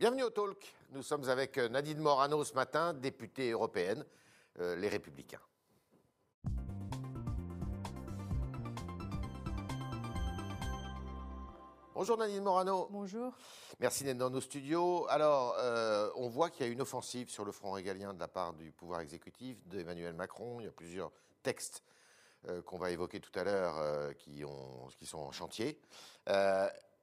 [0.00, 0.74] Bienvenue au Talk.
[0.92, 4.02] Nous sommes avec euh, Nadine Morano ce matin, députée européenne,
[4.58, 5.42] euh, Les Républicains.
[11.94, 12.88] Bonjour Nadine Morano.
[12.90, 13.34] Bonjour.
[13.78, 15.06] Merci d'être dans nos studios.
[15.10, 18.28] Alors, euh, on voit qu'il y a une offensive sur le front régalien de la
[18.28, 20.60] part du pouvoir exécutif d'Emmanuel Macron.
[20.60, 21.12] Il y a plusieurs
[21.42, 21.82] textes
[22.48, 24.42] euh, qu'on va évoquer tout à l'heure euh, qui
[25.04, 25.78] sont en chantier.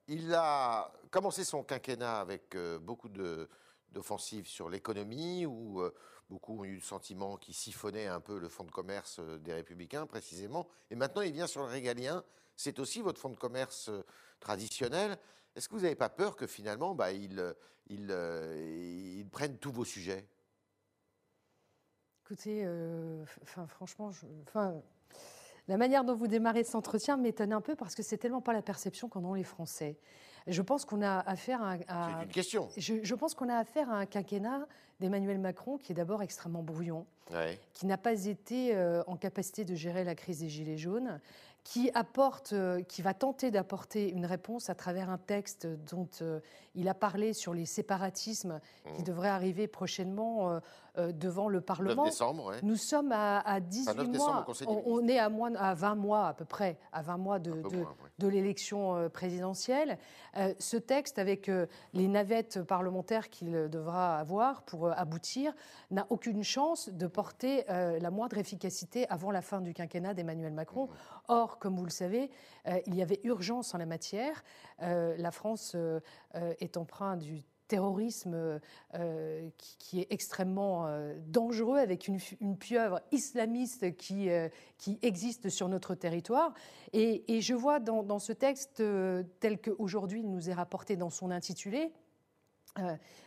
[0.09, 5.93] Il a commencé son quinquennat avec euh, beaucoup d'offensives sur l'économie, où euh,
[6.29, 9.51] beaucoup ont eu le sentiment qu'il siphonnait un peu le fonds de commerce euh, des
[9.51, 10.69] Républicains, précisément.
[10.91, 12.23] Et maintenant, il vient sur le régalien.
[12.55, 13.91] C'est aussi votre fonds de commerce
[14.39, 15.17] traditionnel.
[15.55, 17.53] Est-ce que vous n'avez pas peur que finalement, bah, il,
[19.31, 20.25] prenne tous vos sujets?
[22.23, 22.65] Écoutez,
[23.45, 24.25] franchement, je-
[25.67, 28.53] la manière dont vous démarrez cet entretien m'étonne un peu parce que c'est tellement pas
[28.53, 29.97] la perception qu'en ont les Français.
[30.47, 32.69] Je pense qu'on a affaire à, à- C'est une question.
[32.77, 34.65] je, je pense qu'on a affaire à un quinquennat
[35.01, 37.59] d'Emmanuel Macron qui est d'abord extrêmement brouillon, Ouais.
[37.73, 41.19] qui n'a pas été euh, en capacité de gérer la crise des Gilets jaunes,
[41.65, 46.39] qui apporte, euh, qui va tenter d'apporter une réponse à travers un texte dont euh,
[46.75, 48.61] il a parlé sur les séparatismes
[48.95, 49.03] qui Mhm.
[49.03, 50.61] devrait arriver prochainement
[50.97, 52.03] euh, devant le 9 Parlement.
[52.05, 52.59] décembre, ouais.
[52.63, 54.43] Nous sommes à, à 18 9 décembre au mois.
[54.43, 57.17] Conseil des On, on est à, moins, à 20 mois à peu près, à 20
[57.17, 59.97] mois de, de- moins, de l'élection euh, présidentielle.
[60.37, 65.53] Euh, ce texte, avec euh, les navettes parlementaires qu'il devra avoir pour euh, aboutir,
[65.91, 70.89] n'a aucune chance de porter la moindre efficacité avant la fin du quinquennat d'Emmanuel Macron.
[71.27, 72.29] Or, comme vous le savez,
[72.85, 74.43] il y avait urgence en la matière.
[74.79, 75.75] La France
[76.33, 78.59] est empreinte du terrorisme
[78.95, 82.19] euh, qui, qui est extrêmement euh, dangereux avec une,
[82.57, 86.53] pieuvre islamiste qui, euh, qui existe sur notre territoire.
[86.93, 88.81] Et, et je vois dans, dans ce texte,
[89.39, 91.91] tel qu'aujourd'hui il nous est rapporté dans son intitulé,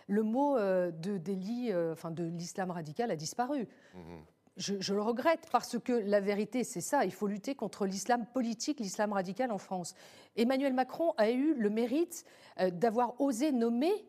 [0.06, 3.66] le mot de délit, enfin de l'islam radical a disparu.
[3.94, 4.24] Mhm.
[4.56, 7.04] Je, je le regrette parce que la vérité, c'est ça.
[7.04, 9.94] Il faut lutter contre l'islam politique, l'islam radical en France.
[10.36, 12.24] Emmanuel Macron a eu le mérite
[12.72, 14.06] d'avoir osé nommer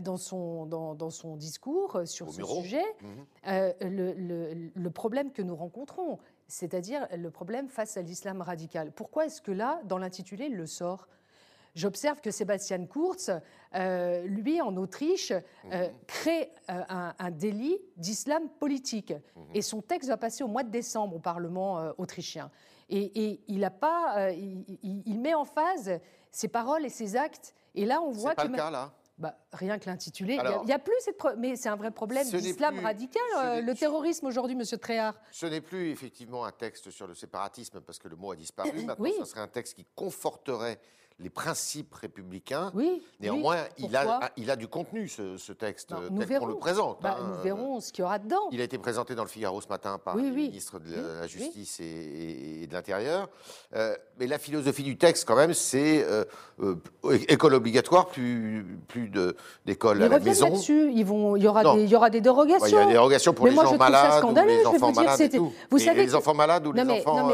[0.00, 3.26] dans, son, dans, dans son discours euh, sur Au ce sujet Mhm.
[3.48, 8.92] euh, le, le- le problème que nous rencontrons, c'est-à-dire le problème face à l'islam radical.
[8.92, 11.08] Pourquoi est-ce que là, dans l'intitulé, il le sort?
[11.74, 13.30] J'observe que Sébastien Kurz,
[13.74, 15.40] euh, lui, en Autriche, euh,
[15.88, 15.90] Mhm.
[16.06, 19.12] crée euh, un, un délit d'islam politique.
[19.36, 19.42] Mhm.
[19.54, 22.50] Et son texte va passer au mois de décembre au Parlement euh, autrichien.
[22.90, 25.98] Et, et il, a pas, euh, il, il- il met en phase
[26.30, 27.54] ses paroles et ses actes.
[27.74, 28.92] Et là, on voit pas que le cas, là?
[29.22, 30.34] Bah, rien que l'intitulé.
[30.34, 31.16] Il a- n'y a, plus cette.
[31.38, 35.14] Mais c'est un vrai problème d'islam radical, euh, le terrorisme aujourd'hui, monsieur Tréhard.
[35.30, 38.72] Ce n'est plus effectivement un texte sur le séparatisme parce que le mot a disparu.
[38.84, 39.14] Maintenant, Oui.
[39.20, 40.80] ce serait un texte qui conforterait
[41.22, 42.70] les principes républicains.
[42.74, 43.02] Oui.
[43.20, 43.86] Néanmoins, oui.
[43.88, 46.56] il, a, Pourquoi il a du contenu, ce, ce texte, Non, nous tel qu'on le
[46.56, 46.98] présente.
[47.02, 47.24] Bah, hein.
[47.36, 48.48] nous verrons ce qu'il y aura dedans.
[48.50, 51.26] Il a été présenté dans le Figaro ce matin par Oui, le ministre de la.
[51.26, 53.28] Justice et, de l'Intérieur.
[53.74, 56.24] Euh, mais la philosophie du texte, quand même, c'est euh,
[56.60, 56.76] euh,
[57.28, 59.10] école obligatoire, plus, plus
[59.64, 60.52] d'école à la maison.
[60.68, 61.74] Ils vont, il y aura Non.
[61.76, 62.66] des, il y aura des dérogations.
[62.66, 64.92] Il y a des dérogations pour Mais les moi, gens je malades ou les enfants
[64.92, 65.52] malades et tout.
[65.70, 67.30] vous Et savez les que- enfants malades ou Non, les mais- enfants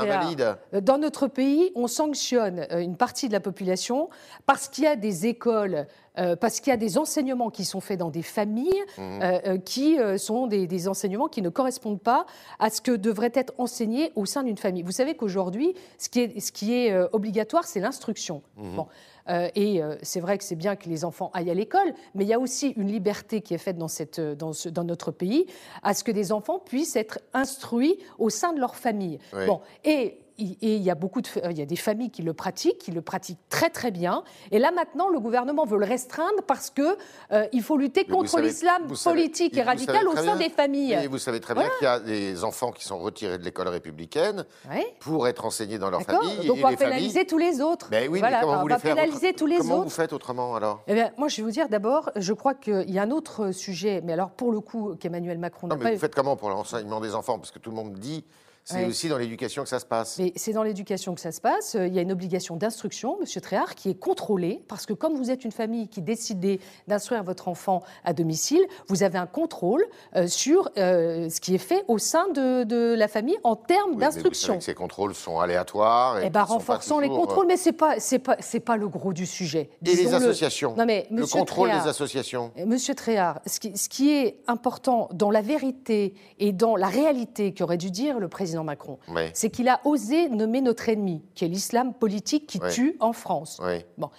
[0.00, 0.56] invalides.
[0.82, 4.08] Dans notre pays, on sanctionne une partie de la population
[4.46, 5.86] parce qu'il y a des écoles,
[6.18, 9.20] euh, parce qu'il y a des enseignements qui sont faits dans des familles Mhm.
[9.22, 12.26] euh, euh, qui sont des, des enseignements qui ne correspondent pas
[12.58, 14.82] à ce que devrait être enseigné au sein d'une famille.
[14.82, 18.42] Vous savez qu'aujourd'hui, ce qui est, ce qui est obligatoire, c'est l'instruction.
[18.56, 18.76] Mhm.
[18.76, 18.86] Bon.
[19.28, 22.22] Euh, et euh, c'est vrai que c'est bien que les enfants aillent à l'école, mais
[22.24, 25.10] il y a aussi une liberté qui est faite dans, cette, dans, ce- dans notre
[25.10, 25.46] pays
[25.82, 29.18] à ce que des enfants puissent être instruits au sein de leur famille.
[29.34, 29.46] Oui.
[29.46, 32.32] Bon, et et il y a beaucoup de, il y a des familles qui le
[32.34, 34.22] pratiquent, qui le pratiquent très très bien.
[34.50, 36.96] Et là maintenant, le gouvernement veut le restreindre parce que
[37.32, 40.50] euh, il faut lutter Mais contre l'islam savez- politique et radical au sein bien- des
[40.50, 40.92] familles.
[40.92, 43.68] Et vous savez très bien qu'il y a des enfants qui sont retirés de l'école
[43.68, 44.86] républicaine Ouais.
[45.00, 46.46] pour être enseignés dans leur famille.
[46.46, 47.88] Donc et on va les familles- pénaliser tous les autres.
[47.90, 49.84] Ben oui, Voilà, mais comment on vous va pénaliser autre- tous les Comment autres.
[49.84, 50.82] vous faites autrement alors?
[50.86, 53.52] Eh bien, moi, je vais vous dire d'abord, je crois qu'il y a un autre
[53.52, 55.94] sujet, mais alors pour le coup, qu'Emmanuel Macron n'a Non, pas mais eu.
[55.94, 57.38] vous faites comment pour l'enseignement des enfants?
[57.38, 58.24] Parce que tout le monde dit
[58.68, 58.86] c'est Ouais.
[58.86, 60.18] aussi dans l'éducation que ça se passe.
[60.18, 61.76] Mais c'est dans l'éducation que ça se passe.
[61.76, 65.14] Euh, Il y a une obligation d'instruction, Monsieur Tréhard, qui est contrôlée, parce que comme
[65.14, 66.58] vous êtes une famille qui décidez
[66.88, 69.84] d'instruire votre enfant à domicile, vous avez un contrôle
[70.16, 73.92] euh, sur euh, ce qui est fait au sein de, de la famille en termes
[73.92, 74.60] Oui, d'instruction.
[74.60, 76.18] ces contrôles sont aléatoires.
[76.18, 78.88] Et Eh ben, pas renforçons les contrôles, mais c'est pas c'est pas c'est pas le
[78.88, 79.70] gros du sujet.
[79.86, 82.50] Et les associations Non mais Le contrôle Tréhard, des associations.
[82.66, 87.54] Monsieur Tréhard, ce qui, ce qui est important dans la vérité et dans la réalité
[87.54, 91.44] qu'aurait dû dire le président Macron, Oui, c'est qu'il a osé nommer notre ennemi, qui
[91.44, 93.60] est l'islam politique qui tue en France.
[93.64, 93.84] oui.
[93.98, 94.10] Bon.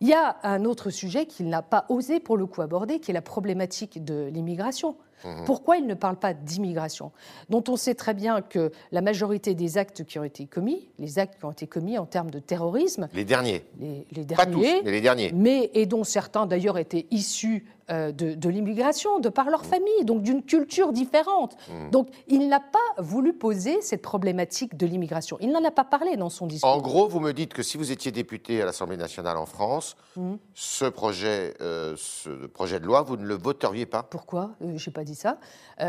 [0.00, 3.12] Il y a un autre sujet qu'il n'a pas osé pour le coup aborder, qui
[3.12, 4.96] est la problématique de l'immigration.
[5.24, 5.44] Mhm.
[5.44, 7.12] Pourquoi il ne parle pas d'immigration?
[7.48, 11.18] Dont on sait très bien que la majorité des actes qui ont été commis, les
[11.18, 13.08] actes qui ont été commis en termes de terrorisme.
[13.12, 13.64] Les derniers.
[13.80, 14.36] Les, derniers.
[14.36, 15.32] Pas tous, mais les derniers.
[15.34, 20.22] Mais, et dont certains d'ailleurs étaient issus euh, de, l'immigration, de par leur famille, donc
[20.22, 21.56] d'une culture différente.
[21.68, 21.90] Mm.
[21.90, 25.36] Donc il n'a pas voulu poser cette problématique de l'immigration.
[25.40, 26.70] Il n'en a pas parlé dans son discours.
[26.70, 29.96] En gros, vous me dites que si vous étiez député à l'Assemblée nationale en France,
[30.54, 34.04] ce, projet, euh, ce projet de loi, vous ne le voteriez pas?
[34.04, 34.52] Pourquoi?
[34.62, 35.38] Euh, Je n'ai pas dit ça.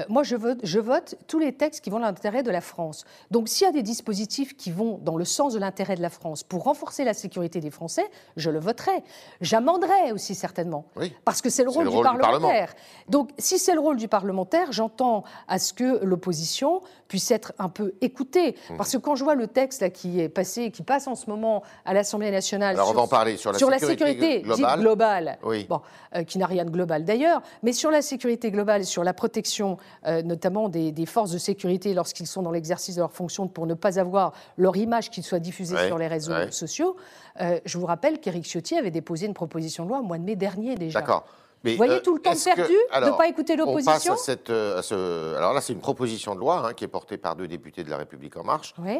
[0.09, 3.05] moi, je vote, je vote tous les textes qui vont dans l'intérêt de la France.
[3.31, 6.09] Donc s'il y a des dispositifs qui vont dans le sens de l'intérêt de la
[6.09, 8.05] France pour renforcer la sécurité des Français,
[8.37, 9.03] je le voterai.
[9.41, 10.85] J'amenderai aussi certainement.
[10.95, 11.13] Oui.
[11.25, 12.73] Parce que c'est le rôle du, parlementaire.
[13.09, 16.81] Donc, si c'est le rôle du parlementaire, j'entends à ce que l'opposition
[17.13, 18.55] puisse être un peu écoutée.
[18.71, 18.77] Mmh.
[18.77, 21.29] Parce que quand je vois le texte là, qui est passé, qui passe en ce
[21.29, 24.79] moment à l'Assemblée nationale Alors, sur, on va en parler sur la sur sécurité, globale,
[24.79, 25.37] globale
[25.69, 25.81] bon,
[26.15, 29.77] euh, qui n'a rien de global d'ailleurs, mais sur la sécurité globale, sur la protection
[30.07, 33.75] euh, notamment des, forces de sécurité lorsqu'ils sont dans l'exercice de leurs fonctions pour ne
[33.75, 36.95] pas avoir leur image qui soit diffusée sur les réseaux sociaux.
[37.41, 40.23] Euh, je vous rappelle qu'Éric Ciotti avait déposé une proposition de loi au mois de
[40.23, 41.01] mai dernier déjà.
[41.01, 41.27] D'accord.
[41.63, 44.15] Vous voyez tout le temps perdu de ne pas écouter l'opposition
[44.59, 47.83] euh, Alors là, c'est une proposition de loi hein, qui est portée par deux députés
[47.83, 48.73] de La République En Marche.
[48.79, 48.99] Oui.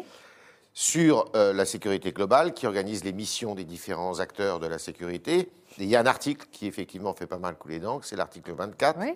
[0.72, 5.40] Sur euh, la sécurité globale, qui organise les missions des différents acteurs de la sécurité.
[5.78, 8.52] Et il y a un article qui, effectivement, fait pas mal couler d'encre, c'est l'article
[8.52, 9.14] 24, oui.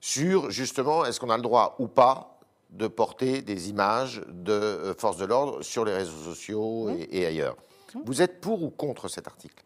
[0.00, 2.32] sur, justement, est-ce qu'on a le droit ou pas
[2.72, 7.56] de porter des images de euh, forces de l'ordre sur les réseaux sociaux et, ailleurs.
[8.06, 9.62] Vous êtes pour ou contre cet article?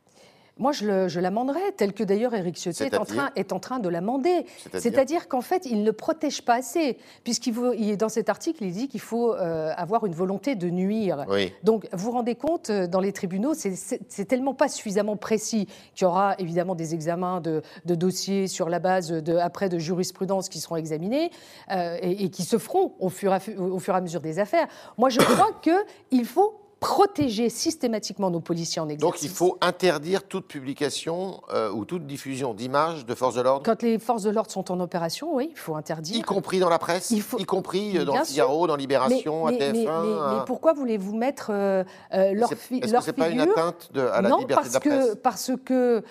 [0.59, 3.89] Moi, je l'amenderais, tel que d'ailleurs Éric Ciotti est en, train, est en train de
[3.91, 4.47] l'amender.
[4.73, 7.55] C'est-à-dire qu'en fait, il ne protège pas assez, puisqu'il
[7.91, 11.27] est dans cet article, il dit qu'il faut euh, avoir une volonté de nuire.
[11.63, 16.05] Donc, vous vous rendez compte, euh, dans les tribunaux, c'est tellement pas suffisamment précis qu'il
[16.05, 20.61] y aura évidemment des examens de, dossiers sur la base de, après de jurisprudence qui
[20.61, 21.31] seront examinés
[21.71, 24.69] euh, et, et, qui se feront au fur, au fur et à mesure des affaires.
[24.97, 29.01] Moi, je crois qu'il faut protéger systématiquement nos policiers en exercice.
[29.01, 33.63] Donc il faut interdire toute publication euh, ou toute diffusion d'images de forces de l'ordre
[33.65, 36.17] Quand les forces de l'ordre sont en opération, oui, il faut interdire.
[36.17, 39.73] Y compris dans la presse Y compris euh, dans Figaro, dans Libération, mais, à TF1
[39.73, 41.83] mais, mais, pourquoi voulez-vous mettre euh,
[42.13, 45.17] leur, fi Est-ce que n'est pas une atteinte à la liberté de la presse Non,
[45.23, 46.05] parce que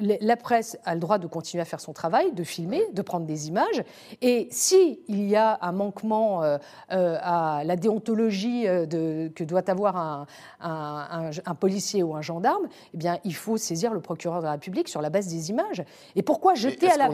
[0.00, 3.26] la presse a le droit de continuer à faire son travail, de filmer, de prendre
[3.26, 3.84] des images.
[4.22, 6.42] Et s'il il y a un manquement
[6.88, 10.26] à la déontologie de, que doit avoir avoir
[10.60, 14.52] un, un, policier ou un gendarme, eh bien, il faut saisir le procureur de la
[14.52, 15.84] République sur la base des images.
[16.16, 17.08] Et pourquoi jeter à la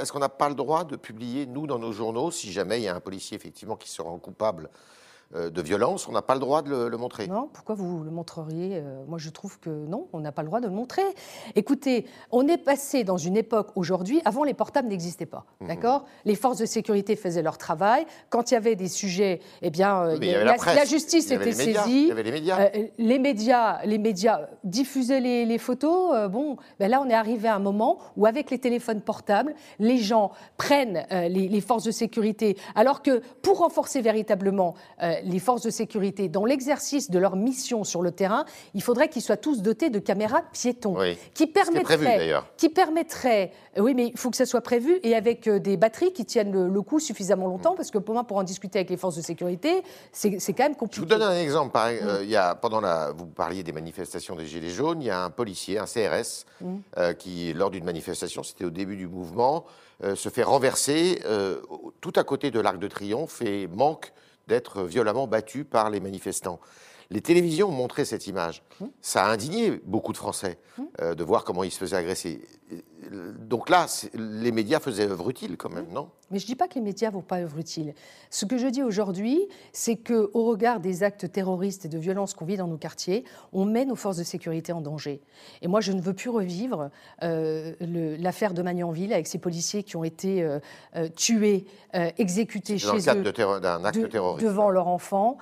[0.00, 2.84] Est-ce qu'on n'a pas le droit de publier, nous, dans nos journaux, si jamais il
[2.84, 4.70] y a un policier, effectivement, qui se rend coupable
[5.34, 7.26] de violence, on n'a pas le droit de le, montrer.
[7.26, 10.46] Non, pourquoi vous le montreriez euh, Moi, je trouve que non, on n'a pas le
[10.46, 11.02] droit de le montrer.
[11.54, 15.68] Écoutez, on est passé dans une époque aujourd'hui, avant les portables n'existaient pas, mhm.
[15.68, 16.06] d'accord?
[16.24, 18.06] Les forces de sécurité faisaient leur travail.
[18.30, 22.04] Quand il y avait des sujets, eh bien, euh, la, justice était saisie.
[22.04, 22.70] Il y avait les médias.
[22.96, 26.30] les médias, les médias diffusaient les, photos.
[26.30, 29.98] bon, ben là, on est arrivé à un moment où, avec les téléphones portables, les
[29.98, 34.74] gens prennent les, les, forces de sécurité, alors que pour renforcer véritablement
[35.24, 38.44] les forces de sécurité, dans l'exercice de leur mission sur le terrain,
[38.74, 40.96] il faudrait qu'ils soient tous dotés de caméras piétons,
[41.34, 45.46] qui permettraient, qui permettraient, euh, oui, mais il faut que ça soit prévu et avec
[45.46, 48.42] euh, des batteries qui tiennent le, coup suffisamment longtemps, parce que pour moi, pour en
[48.42, 50.96] discuter avec les forces de sécurité, c'est quand même compliqué.
[50.96, 51.72] Je vous donne un exemple.
[51.72, 52.08] Pareil, mm.
[52.08, 55.10] euh, il y a, pendant la, vous parliez des manifestations des Gilets jaunes, il y
[55.10, 57.14] a un policier, un CRS, mm.
[57.18, 59.64] qui, lors d'une manifestation, c'était au début du mouvement,
[60.14, 61.20] se fait renverser
[62.00, 64.12] tout à côté de l'Arc de Triomphe et manque
[64.48, 66.58] d'être violemment battu par les manifestants.
[67.10, 68.62] Les télévisions ont montré cette image.
[68.80, 68.86] Mmh.
[69.00, 70.82] Ça a indigné beaucoup de Français mmh.
[71.00, 72.42] euh, de voir comment ils se faisaient agresser
[73.40, 76.10] donc là, les médias faisaient œuvre utile quand même, non?
[76.30, 77.94] Mais je ne dis pas que les médias ne vont pas œuvre utile.
[78.28, 82.44] Ce que je dis aujourd'hui, c'est qu'au regard des actes terroristes et de violences qu'on
[82.44, 85.22] vit dans nos quartiers, on met nos forces de sécurité en danger.
[85.62, 86.90] Et moi, je ne veux plus revivre
[87.22, 90.58] euh, l'affaire de Magnanville avec ces policiers qui ont été euh,
[90.96, 91.64] euh, tués,
[92.18, 94.46] exécutés chez eux d'un acte terroriste.
[94.46, 95.38] devant leurs enfants.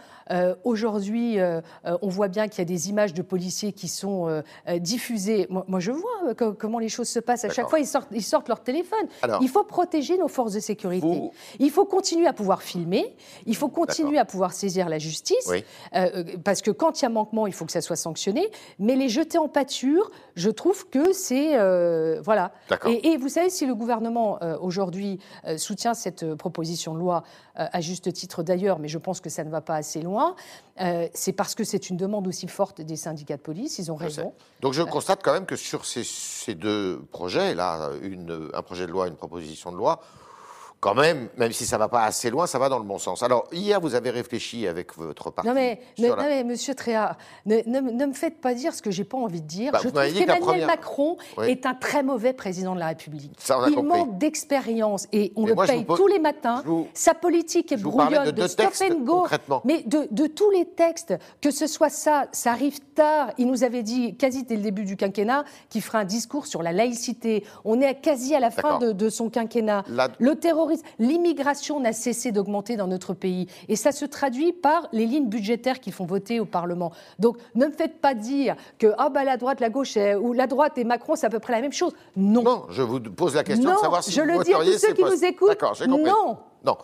[0.63, 1.39] aujourd'hui,
[1.85, 4.43] on voit bien qu'il y a des images de policiers qui sont
[4.79, 5.49] diffusées.
[5.51, 8.23] Moi, moi, je vois comment les choses se passent à chaque fois, ils sortent, ils
[8.23, 9.07] sortent leur téléphone.
[9.41, 11.31] il faut protéger nos forces de sécurité.
[11.59, 13.15] Il faut continuer à pouvoir filmer.
[13.47, 15.51] Il faut continuer à pouvoir saisir la justice.
[15.95, 18.51] Euh, parce que quand il y a manquement, il faut que ça soit sanctionné.
[18.79, 21.59] Mais les jeter en pâture, je trouve que c'est.
[21.59, 22.53] Euh, voilà.
[22.87, 25.19] Et, vous savez, si le gouvernement, euh, aujourd'hui,
[25.57, 27.23] soutient cette proposition de loi,
[27.55, 30.35] à juste titre d'ailleurs, mais je pense que ça ne va pas assez loin,
[31.15, 33.79] c'est parce que c'est une demande aussi forte des syndicats de police.
[33.79, 34.35] Ils ont raison.
[34.61, 37.91] Donc je constate quand même que sur ces, ces deux projets, là,
[38.55, 40.01] un projet de loi, une proposition de loi,
[40.87, 42.99] quand même, même si ça ne va pas assez loin, ça va dans le bon
[42.99, 43.25] sens.
[43.25, 45.49] Alors, hier, vous avez réfléchi avec votre parti.
[45.49, 49.03] Non, mais, non, mais monsieur Tréa, ne, ne, me faites pas dire ce que je
[49.03, 49.73] n'ai pas envie de dire.
[49.73, 53.37] Bah, je trouve qu'Emmanuel Macron est un très mauvais président de la République.
[53.69, 56.63] Il manque d'expérience et on le paye tous les matins.
[56.95, 59.27] Sa politique est brouillonne de, stop and go.
[59.65, 63.33] Mais de, de, tous les textes, que ce soit ça, ça arrive tard.
[63.39, 66.63] Il nous avait dit, quasi dès le début du quinquennat, qu'il ferait un discours sur
[66.63, 67.45] la laïcité.
[67.65, 69.83] On est quasi à la fin de, son quinquennat.
[70.21, 70.37] Le
[70.77, 73.47] terrorisme L'immigration n'a cessé d'augmenter dans notre pays.
[73.69, 76.93] Et ça se traduit par les lignes budgétaires qui font voter au Parlement.
[77.19, 80.47] Donc ne me faites pas dire que ah bah, la droite, la gauche, ou la
[80.47, 81.93] droite et Macron, c'est à peu près la même chose.
[82.17, 82.43] Non.
[82.43, 84.93] Non, je vous pose la question de savoir si je le dis à tous ceux
[84.93, 85.51] qui nous écoutent.
[85.51, 86.05] D'accord, j'ai compris.
[86.05, 86.39] Non.
[86.65, 86.77] Non.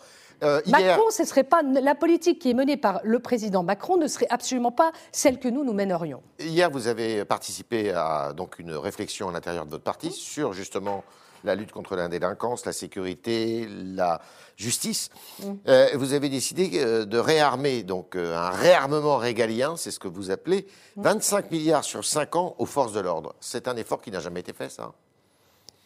[0.42, 4.08] Euh, Macron, ce serait pas la politique qui est menée par le président Macron ne
[4.08, 6.20] serait absolument pas celle que nous nous mènerions.
[6.40, 11.04] Hier, vous avez participé à donc une réflexion à l'intérieur de votre parti sur justement
[11.44, 14.20] la lutte contre la délinquance, la sécurité, la
[14.56, 15.10] justice.
[15.40, 15.52] Mm.
[15.68, 20.08] Euh, vous avez décidé euh, de réarmer, donc euh, un réarmement régalien, c'est ce que
[20.08, 21.54] vous appelez, 25 mm.
[21.54, 23.34] milliards sur 5 ans aux forces de l'ordre.
[23.40, 24.92] C'est un effort qui n'a jamais été fait, ça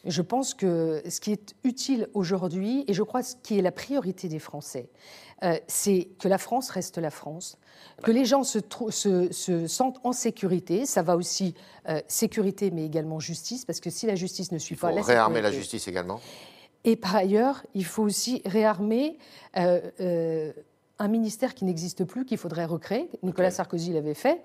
[0.07, 3.73] je pense que ce qui est utile aujourd'hui, et je crois ce qui est la
[3.73, 4.89] priorité des Français,
[5.69, 7.59] c'est que la France reste la France,
[8.03, 8.59] que les gens se,
[8.91, 10.87] se, sentent en sécurité.
[10.87, 11.55] Ça va aussi
[11.89, 14.93] euh, sécurité, mais également justice, parce que si la justice ne suit il faut pas
[14.93, 16.21] la réarmer la justice également.
[16.85, 19.19] Et par ailleurs, il faut aussi réarmer
[19.57, 20.53] euh, euh,
[20.99, 23.11] un ministère qui n'existe plus, qu'il faudrait recréer.
[23.23, 24.43] Nicolas Sarkozy l'avait fait.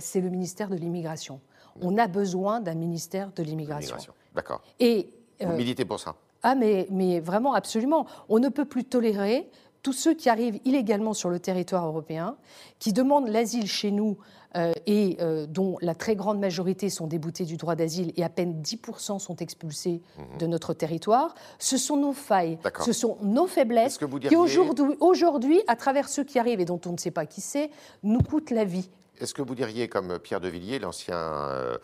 [0.00, 1.40] c'est le ministère de l'immigration.
[1.80, 3.96] On a besoin d'un ministère de l'immigration.
[4.34, 4.62] D'accord.
[4.80, 8.06] Et vous militez pour ça ah, mais, mais vraiment, absolument.
[8.28, 9.48] On ne peut plus tolérer
[9.82, 12.36] tous ceux qui arrivent illégalement sur le territoire européen,
[12.78, 14.18] qui demandent l'asile chez nous
[14.56, 18.28] euh, et euh, dont la très grande majorité sont déboutés du droit d'asile et à
[18.28, 20.38] peine 10% sont expulsés mhm.
[20.38, 26.08] de notre territoire, ce sont nos failles, ce sont nos faiblesses qui aujourd'hui, à travers
[26.08, 27.70] ceux qui arrivent et dont on ne sait pas qui c'est,
[28.02, 28.90] nous coûtent la vie.
[29.20, 31.76] Est-ce que vous diriez, comme Pierre de Villiers, l'ancien euh,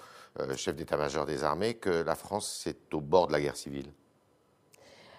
[0.56, 3.92] chef d'état-major des armées, que la France est au bord de la guerre civile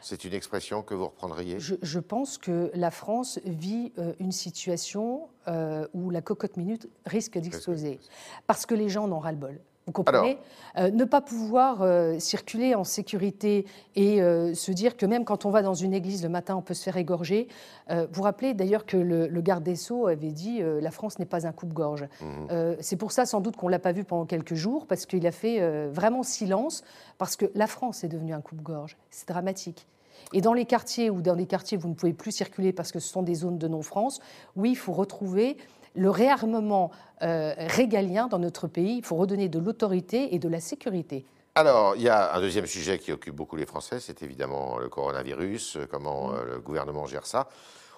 [0.06, 1.58] c'est une expression que vous reprendriez?
[1.60, 7.40] Je, pense que la France vit euh, une situation euh, où la cocotte minute risque
[7.40, 8.00] d'exploser.
[8.46, 9.60] Parce que les gens en ont ras-le-bol.
[9.86, 10.38] Vous comprenez
[10.78, 11.86] euh, Ne pas pouvoir
[12.20, 13.66] circuler en sécurité
[13.96, 16.74] et se dire que même quand on va dans une église le matin, on peut
[16.74, 17.48] se faire égorger.
[17.90, 21.46] vous vous rappelez d'ailleurs que le, garde des Sceaux avait dit la France n'est pas
[21.48, 22.08] un coupe-gorge.
[22.22, 22.76] Mmh.
[22.80, 25.26] C'est pour ça sans doute qu'on ne l'a pas vu pendant quelques jours, parce qu'il
[25.28, 26.84] a fait vraiment silence,
[27.18, 28.98] parce que la France est devenue un coupe-gorge.
[29.12, 29.88] C'est dramatique.
[30.34, 32.92] Et dans les quartiers ou dans des quartiers où vous ne pouvez plus circuler parce
[32.92, 34.20] que ce sont des zones de non-France,
[34.56, 35.58] oui, il faut retrouver
[35.96, 38.98] le réarmement euh, régalien dans notre pays.
[38.98, 41.26] Il faut redonner de l'autorité et de la sécurité.
[41.56, 44.90] Alors, il y a un deuxième sujet qui occupe beaucoup les Français, c'est évidemment le
[44.90, 47.48] coronavirus, euh, comment euh, le gouvernement gère ça.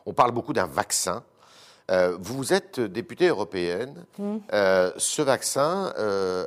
[0.06, 1.24] On parle beaucoup d'un vaccin.
[2.20, 4.06] Vous êtes députée européenne.
[4.18, 4.38] Mmh.
[4.98, 5.94] ce vaccin,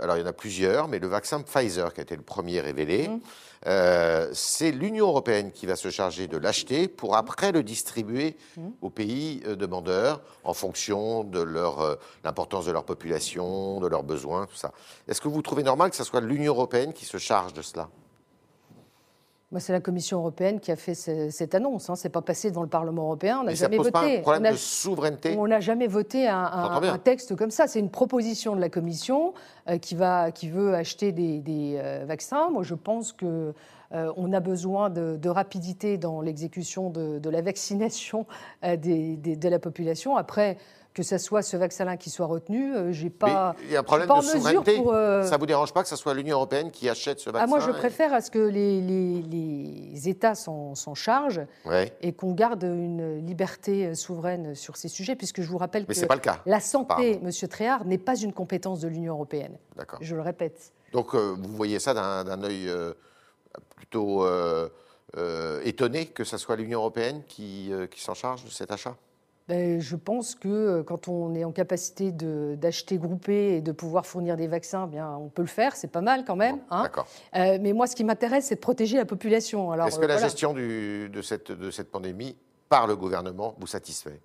[0.03, 2.61] alors il y en a plusieurs, mais le vaccin Pfizer qui a été le premier
[2.61, 3.09] révélé.
[3.09, 3.21] Mmh.
[3.67, 8.69] Euh, c'est l'Union européenne qui va se charger de l'acheter pour après le distribuer mmh.
[8.81, 14.03] aux pays euh, demandeurs en fonction de leur, euh, l'importance de leur population, de leurs
[14.03, 14.73] besoins, tout ça.
[15.09, 17.91] Est-ce que vous trouvez normal que ce soit l'Union européenne qui se charge de cela?
[19.59, 21.91] C'est la Commission européenne qui a fait cette annonce.
[21.91, 21.97] Hein.
[21.97, 23.41] Ce n'est pas passé devant le Parlement européen.
[23.41, 23.91] On n'a jamais voté.
[23.91, 27.67] Pas un problème de souveraineté On n'a jamais voté un, texte comme ça.
[27.67, 29.35] C'est une proposition de la Commission
[29.69, 31.43] euh, qui, va, qui veut acheter des,
[31.83, 32.51] euh, vaccins.
[32.51, 33.53] Moi, je pense que
[33.93, 38.27] euh, on a besoin de, rapidité dans l'exécution de, la vaccination
[38.63, 40.17] de la population.
[40.17, 40.59] Après,
[40.93, 43.55] que ce soit ce vaccin-là qui soit retenu, euh, j'ai pas.
[43.63, 44.77] il y a un problème de souveraineté.
[44.77, 47.45] Pour, euh, Ça vous dérange pas que ce soit l'Union européenne qui achète ce vaccin
[47.45, 51.43] ah, Moi, je préfère à ce que les, les, États s'en chargent
[52.01, 56.07] et qu'on garde une liberté souveraine sur ces sujets, puisque je vous rappelle Mais que
[56.07, 56.41] pas le cas.
[56.47, 59.57] la santé, Monsieur Tréhard, n'est pas une compétence de l'Union européenne.
[59.77, 59.99] D'accord.
[60.03, 60.73] Je le répète.
[60.93, 62.69] Donc, euh, vous voyez ça d'un œil
[63.77, 64.27] plutôt
[65.65, 68.97] étonné que ce soit l'Union européenne qui, qui s'en charge de cet achat?
[69.49, 74.07] Ben, je pense que euh, quand on est en capacité d'acheter groupé et de pouvoir
[74.07, 76.61] fournir des vaccins, bien, on peut le faire, c'est pas mal quand même.
[76.71, 76.89] Hein.
[77.35, 79.75] Euh, mais moi, ce qui m'intéresse, c'est de protéger la population.
[79.75, 82.37] Est-ce que la gestion de, cette, de cette pandémie
[82.69, 84.21] par le gouvernement vous satisfait?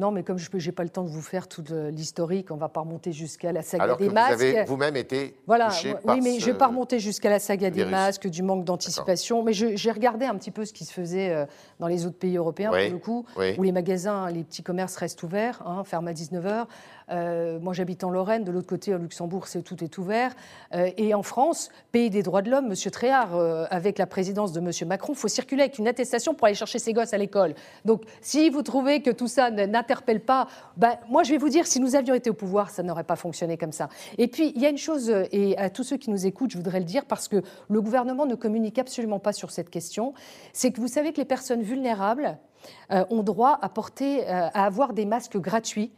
[0.00, 2.60] Non, mais comme je n'ai pas le temps de vous faire tout l'historique, on ne
[2.60, 4.36] va pas remonter jusqu'à la saga des masques.
[4.36, 7.38] Vous avez vous-même été voilà, touché Oui, mais je ne vais pas remonter jusqu'à la
[7.38, 9.42] saga des masques, du manque d'anticipation.
[9.42, 11.44] Mais j'ai regardé un petit peu ce qui se faisait euh,
[11.78, 13.26] dans les autres pays européens, pour le coup,
[13.58, 16.66] où les magasins, les petits commerces restent ouverts, hein, ferment à 19h.
[17.10, 20.32] Euh, moi, j'habite en Lorraine, de l'autre côté, au Luxembourg, c'est tout est ouvert.
[20.74, 24.52] Euh, et en France, pays des droits de l'homme, Monsieur Tréhard, euh, avec la présidence
[24.52, 27.18] de Monsieur Macron, il faut circuler avec une attestation pour aller chercher ses gosses à
[27.18, 27.54] l'école.
[27.84, 29.50] Donc, si vous trouvez que tout ça
[29.90, 32.82] n'interpelle pas, ben, moi, je vais vous dire, si nous avions été au pouvoir, ça
[32.82, 33.88] n'aurait pas fonctionné comme ça.
[34.18, 36.56] Et puis, il y a une chose, et à tous ceux qui nous écoutent, je
[36.56, 40.14] voudrais le dire, parce que le gouvernement ne communique absolument pas sur cette question,
[40.52, 42.38] c'est que vous savez que les personnes vulnérables,
[42.92, 45.92] euh, ont droit à, porter, euh, à avoir des masques gratuits,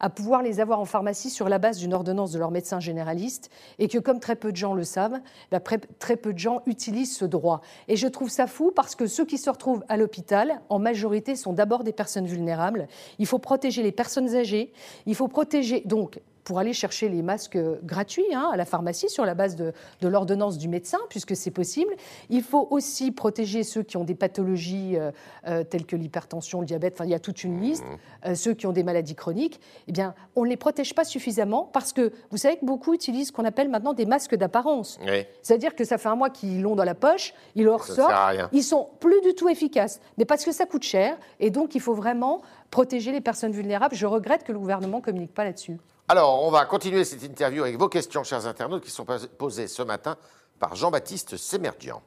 [0.00, 3.50] à pouvoir les avoir en pharmacie sur la base d'une ordonnance de leur médecin généraliste,
[3.78, 5.18] et que comme très peu de gens le savent,
[5.50, 7.60] bah, très peu de gens utilisent ce droit.
[7.88, 11.36] Et je trouve ça fou parce que ceux qui se retrouvent à l'hôpital, en majorité,
[11.36, 12.88] sont d'abord des personnes vulnérables.
[13.18, 14.72] Il faut protéger les personnes âgées,
[15.06, 19.24] il faut protéger donc pour aller chercher les masques gratuits hein, à la pharmacie sur
[19.24, 21.92] la base de, l'ordonnance du médecin, puisque c'est possible.
[22.30, 25.10] Il faut aussi protéger ceux qui ont des pathologies euh,
[25.48, 28.28] euh, telles que l'hypertension, le diabète, enfin il y a toute une liste, mmh.
[28.28, 29.60] euh, ceux qui ont des maladies chroniques.
[29.88, 33.28] Eh bien, on ne les protège pas suffisamment parce que vous savez que beaucoup utilisent
[33.28, 35.00] ce qu'on appelle maintenant des masques d'apparence.
[35.42, 38.12] C'est-à-dire que ça fait un mois qu'ils l'ont dans la poche, ils le ressortent,
[38.52, 41.80] ils sont plus du tout efficaces, mais parce que ça coûte cher et donc il
[41.80, 43.96] faut vraiment protéger les personnes vulnérables.
[43.96, 45.78] Je regrette que le gouvernement ne communique pas là-dessus.
[46.08, 49.04] Alors, on va continuer cette interview avec vos questions, chers internautes, qui sont
[49.38, 50.16] posées ce matin
[50.60, 52.00] par Jean-Baptiste Semerdian.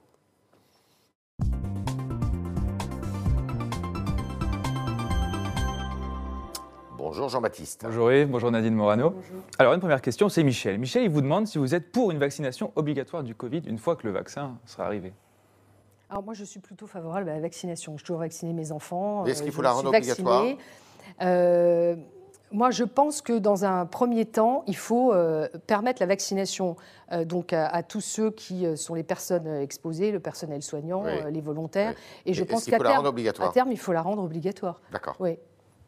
[6.98, 7.82] Bonjour Jean-Baptiste.
[7.84, 9.16] Bonjour Yves, bonjour Nadine Morano.
[9.58, 10.80] Alors une première question, c'est Michel.
[10.80, 13.98] Michel, il vous demande si vous êtes pour une vaccination obligatoire du Covid une fois
[13.98, 15.12] que le vaccin sera arrivé.
[16.10, 17.98] Alors moi, je suis plutôt favorable à la vaccination.
[17.98, 19.26] Je toujours vacciner mes enfants.
[19.26, 20.46] Est-ce qu'il euh, faut la rendre obligatoire?
[21.22, 21.96] Euh,
[22.60, 26.76] moi, je pense que dans un premier temps, il faut euh, permettre la vaccination
[27.14, 31.40] euh, donc à, tous ceux qui euh, sont les personnes exposées, le personnel soignant, les
[31.40, 31.94] volontaires.
[32.26, 33.10] Et je pense qu'à terme,
[33.54, 34.82] terme, il faut la rendre obligatoire.
[34.92, 35.16] D'accord.
[35.22, 35.38] Oui.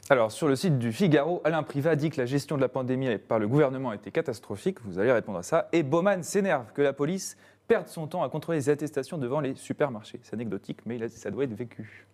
[0.09, 3.17] Alors, sur le site du Figaro, Alain Privat dit que la gestion de la pandémie
[3.17, 4.77] par le gouvernement a été catastrophique.
[4.85, 5.67] Vous allez répondre à ça.
[5.73, 7.35] Et Baumann s'énerve que la police
[7.67, 10.21] perde son temps à contrôler les attestations devant les supermarchés.
[10.23, 12.07] C'est anecdotique, mais ça doit être vécu.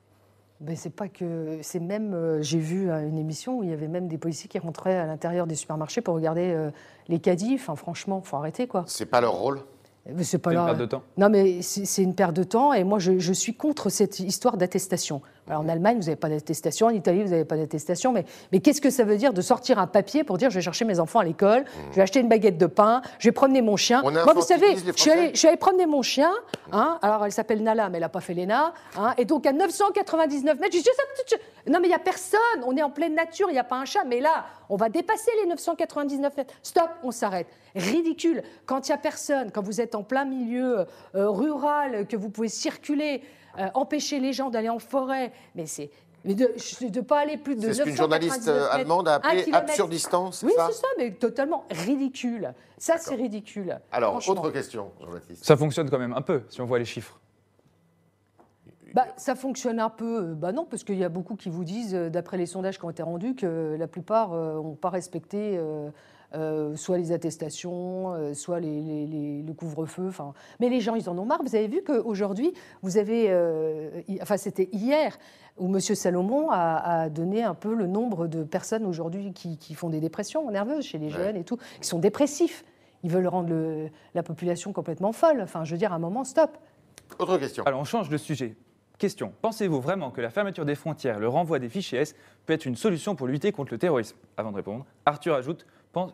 [0.59, 1.59] Ben, c'est pas que.
[1.61, 2.13] C'est même.
[2.13, 4.97] Euh, j'ai vu euh, une émission où il y avait même des policiers qui rentraient
[4.97, 6.71] à l'intérieur des supermarchés pour regarder euh,
[7.07, 7.55] les caddies.
[7.55, 8.83] Enfin, franchement, faut arrêter, quoi.
[8.87, 9.61] C'est pas leur rôle?
[10.21, 11.03] C'est pas une perte de temps?
[11.17, 12.73] Non, mais c'est une perte de temps.
[12.73, 15.21] Et moi, je, suis contre cette histoire d'attestation.
[15.49, 16.87] En Allemagne, vous n'avez pas d'attestation.
[16.87, 18.11] En Italie, vous n'avez pas d'attestation.
[18.11, 20.61] Mais, mais qu'est-ce que ça veut dire de sortir un papier pour dire je vais
[20.61, 23.61] chercher mes enfants à l'école, je vais acheter une baguette de pain, je vais promener
[23.61, 26.31] mon chien Moi, vous savez, je suis, allée, je promener mon chien.
[26.71, 28.73] Hein, alors, elle s'appelle Nala, mais elle n'a pas fait l'ENA.
[28.97, 30.89] Hein, et donc, à 999 mètres, je dis
[31.67, 32.39] non, mais il n'y a personne.
[32.65, 34.03] On est en pleine nature, il n'y a pas un chat.
[34.05, 36.53] Mais là, on va dépasser les 999 mètres.
[36.63, 37.47] Stop, on s'arrête.
[37.75, 38.43] Ridicule.
[38.65, 42.29] Quand il n'y a personne, quand vous êtes en plein milieu euh, rural, que vous
[42.29, 43.21] pouvez circuler,
[43.57, 45.89] euh, empêcher les gens d'aller en forêt, mais c'est
[46.25, 46.47] mais de
[46.81, 50.51] ne pas aller plus de C'est ce qu'une journaliste euh, allemande a appelé absurdistance, Oui,
[50.55, 52.53] c'est ça, mais totalement ridicule.
[52.77, 53.79] Ça, c'est ridicule.
[53.91, 55.45] Alors, autre question, Jean-Baptiste.
[55.45, 57.19] Ça fonctionne quand même un peu, si on voit les chiffres.
[58.93, 60.33] Bah, ça fonctionne un peu.
[60.33, 62.89] Bah non, parce qu'il y a beaucoup qui vous disent, d'après les sondages qui ont
[62.89, 65.89] été rendus, que la plupart n'ont pas respecté euh,
[66.75, 70.11] soit les attestations, euh, soit le couvre-feu.
[70.59, 71.41] Mais les gens, ils en ont marre.
[71.43, 75.17] Vous avez vu qu'aujourd'hui, vous avez, euh, enfin c'était hier,
[75.57, 75.79] où M.
[75.79, 80.85] Salomon a, donné un peu le nombre de personnes aujourd'hui qui, font des dépressions nerveuses
[80.85, 82.63] chez les jeunes et tout, qui sont dépressifs.
[83.03, 85.41] Ils veulent rendre la population complètement folle.
[85.41, 86.57] Enfin, je veux dire, à un moment, stop.
[87.19, 87.63] Autre question.
[87.63, 88.55] Alors, on change de sujet.
[88.97, 89.31] Question.
[89.41, 92.75] Pensez-vous vraiment que la fermeture des frontières, le renvoi des fichiers S peut être une
[92.75, 94.17] solution pour lutter contre le terrorisme?
[94.37, 95.65] Avant de répondre, Arthur ajoute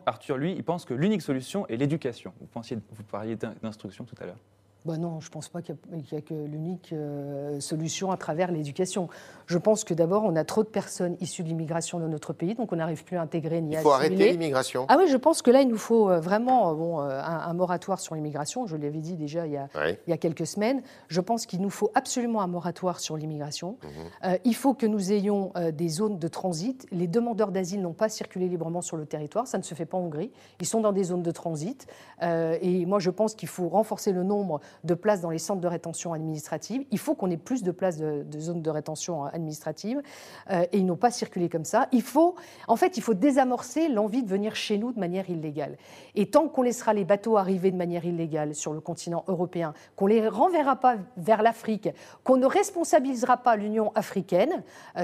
[0.06, 2.32] Arthur, lui, il pense que l'unique solution est l'éducation.
[2.40, 4.38] Vous, parliez d'instruction tout à l'heure.
[4.84, 5.76] Bah non, je ne pense pas qu'il
[6.12, 9.08] y, a que l'unique euh, solution à travers l'éducation.
[9.46, 12.54] Je pense que d'abord, on a trop de personnes issues de l'immigration dans notre pays,
[12.54, 14.84] donc on n'arrive plus à intégrer ni à Il faut arrêter l'immigration.
[14.90, 17.98] Ah oui, je pense que là, il nous faut euh, vraiment euh, bon, un, moratoire
[17.98, 18.66] sur l'immigration.
[18.66, 19.68] Je l'avais dit déjà il y, a,
[20.06, 20.82] il y, a, quelques semaines.
[21.08, 23.78] Je pense qu'il nous faut absolument un moratoire sur l'immigration.
[23.82, 24.38] Mhm.
[24.44, 26.86] il faut que nous ayons des zones de transit.
[26.92, 29.46] Les demandeurs d'asile n'ont pas circulé librement sur le territoire.
[29.46, 30.30] Ça ne se fait pas en Hongrie.
[30.60, 31.86] Ils sont dans des zones de transit.
[32.22, 35.68] et moi, je pense qu'il faut renforcer le nombre de places dans les centres de
[35.68, 36.84] rétention administrative.
[36.90, 40.02] Il faut qu'on ait plus de places de, zones de rétention administrative.
[40.50, 41.88] et ils n'ont pas circulé comme ça.
[41.92, 42.34] Il faut,
[42.68, 45.76] en fait, il faut désamorcer l'envie de venir chez nous de manière illégale.
[46.14, 50.06] Et tant qu'on laissera les bateaux arriver de manière illégale sur le continent européen, qu'on
[50.06, 51.88] les renverra pas vers l'Afrique,
[52.24, 54.62] qu'on ne responsabilisera pas l'Union africaine,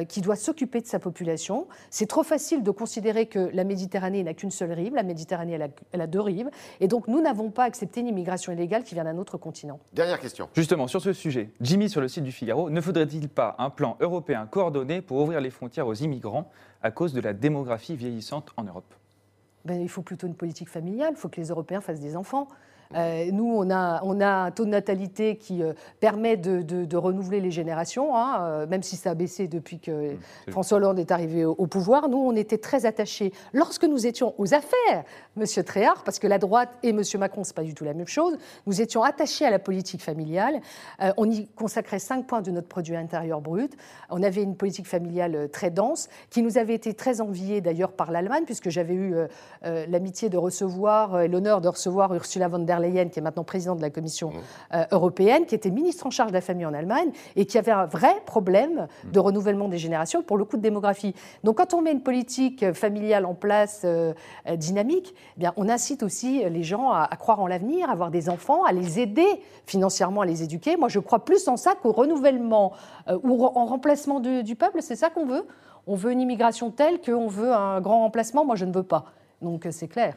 [0.08, 4.34] qui doit s'occuper de sa population, c'est trop facile de considérer que la Méditerranée n'a
[4.34, 4.94] qu'une seule rive.
[4.94, 5.58] La Méditerranée,
[5.92, 6.50] elle a, deux rives.
[6.80, 9.59] Et donc, nous n'avons pas accepté une immigration illégale qui vient d'un autre continent.
[9.92, 10.48] Dernière question.
[10.54, 13.96] Justement, sur ce sujet, Jimmy, sur le site du Figaro, ne faudrait-il pas un plan
[14.00, 16.50] européen coordonné pour ouvrir les frontières aux immigrants
[16.82, 18.94] à cause de la démographie vieillissante en Europe?
[19.64, 21.12] Ben, Il faut plutôt une politique familiale.
[21.12, 22.48] Il faut que les Européens fassent des enfants.
[22.96, 27.40] Euh, nous, on a, on a, un taux de natalité qui euh, permet de, renouveler
[27.40, 31.12] les générations, hein, euh, même si ça a baissé depuis que mmh, François Hollande est
[31.12, 32.08] arrivé au, pouvoir.
[32.08, 35.04] Nous, on était très attachés, lorsque nous étions aux affaires,
[35.36, 35.44] M.
[35.64, 37.02] Tréhard, parce que la droite et M.
[37.18, 40.02] Macron, ce n'est pas du tout la même chose, nous étions attachés à la politique
[40.02, 40.60] familiale.
[41.16, 43.72] on y consacrait 5 points de notre produit intérieur brut.
[44.10, 48.10] On avait une politique familiale très dense, qui nous avait été très enviée d'ailleurs par
[48.10, 49.14] l'Allemagne, puisque j'avais eu
[49.62, 53.78] l'amitié de recevoir et l'honneur de recevoir Ursula von der Leyen, qui est maintenant présidente
[53.78, 54.74] de la Commission mmh.
[54.74, 57.72] euh, européenne, qui était ministre en charge de la famille en Allemagne et qui avait
[57.72, 59.22] un vrai problème de mmh.
[59.22, 61.14] renouvellement des générations pour le coup de démographie.
[61.44, 64.12] Donc quand on met une politique familiale en place euh,
[64.48, 68.10] euh, dynamique, eh bien, on incite aussi les gens à, croire en l'avenir, à avoir
[68.10, 69.26] des enfants, à les aider
[69.66, 70.76] financièrement à les éduquer.
[70.76, 72.72] Moi, je crois plus en ça qu'au renouvellement
[73.22, 74.78] ou en remplacement du peuple.
[74.80, 75.46] C'est ça qu'on veut
[75.86, 78.44] On veut une immigration telle qu'on veut un grand remplacement.
[78.44, 79.04] Moi, je ne veux pas.
[79.42, 80.16] Donc c'est clair.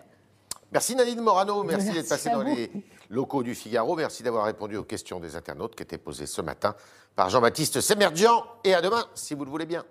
[0.74, 2.72] Merci Nadine Morano, merci, d'être passée dans les
[3.12, 6.74] locaux du Figaro, merci d'avoir répondu aux questions des internautes qui étaient posées ce matin
[7.16, 9.86] par Jean-Baptiste Semerdian et à demain si vous le voulez bien.